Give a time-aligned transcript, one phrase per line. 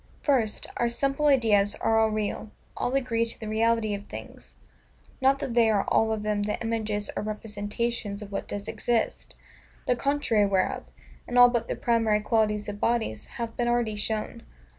[0.23, 4.55] First, Our SIMPLE IDEAS are all real, all agree to the reality of things:
[5.21, 9.35] not that they are all of them the images or representations of what does exist;
[9.85, 10.85] the contrary whereof,
[11.27, 14.41] in all but the primary qualities of bodies, hath been already shown.